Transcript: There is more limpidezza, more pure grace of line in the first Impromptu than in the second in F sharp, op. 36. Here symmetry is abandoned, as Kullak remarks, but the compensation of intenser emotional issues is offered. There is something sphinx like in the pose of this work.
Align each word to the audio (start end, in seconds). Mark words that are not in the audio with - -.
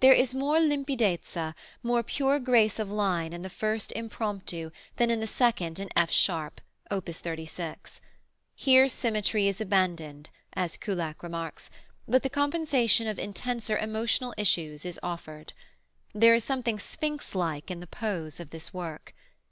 There 0.00 0.14
is 0.14 0.34
more 0.34 0.58
limpidezza, 0.58 1.54
more 1.82 2.02
pure 2.02 2.38
grace 2.38 2.78
of 2.78 2.90
line 2.90 3.34
in 3.34 3.42
the 3.42 3.50
first 3.50 3.92
Impromptu 3.92 4.70
than 4.96 5.10
in 5.10 5.20
the 5.20 5.26
second 5.26 5.78
in 5.78 5.90
F 5.94 6.10
sharp, 6.10 6.62
op. 6.90 7.04
36. 7.06 8.00
Here 8.54 8.88
symmetry 8.88 9.46
is 9.46 9.60
abandoned, 9.60 10.30
as 10.54 10.78
Kullak 10.78 11.22
remarks, 11.22 11.68
but 12.08 12.22
the 12.22 12.30
compensation 12.30 13.06
of 13.06 13.18
intenser 13.18 13.76
emotional 13.76 14.32
issues 14.38 14.86
is 14.86 14.98
offered. 15.02 15.52
There 16.14 16.32
is 16.34 16.42
something 16.42 16.78
sphinx 16.78 17.34
like 17.34 17.70
in 17.70 17.80
the 17.80 17.86
pose 17.86 18.40
of 18.40 18.48
this 18.48 18.72
work. 18.72 19.12